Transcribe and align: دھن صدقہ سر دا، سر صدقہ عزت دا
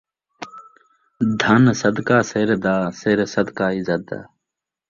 دھن 1.41 1.63
صدقہ 1.81 2.17
سر 2.29 2.49
دا، 2.63 2.75
سر 2.99 3.17
صدقہ 3.33 3.65
عزت 3.75 4.01
دا 4.09 4.19